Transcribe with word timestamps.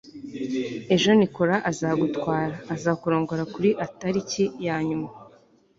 ejo, 0.95 1.09
nicholas 1.19 1.63
azagutwara. 1.71 2.55
azakurongora 2.73 3.43
kuri 3.53 3.69
a 3.73 3.85
itariki 3.89 4.43
ya 4.65 4.75
nyuma 4.87 5.09